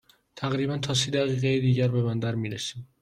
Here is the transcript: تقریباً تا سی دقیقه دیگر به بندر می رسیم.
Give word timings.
تقریباً 0.35 0.77
تا 0.77 0.93
سی 0.93 1.11
دقیقه 1.11 1.59
دیگر 1.59 1.87
به 1.87 2.03
بندر 2.03 2.35
می 2.35 2.49
رسیم. 2.49 2.87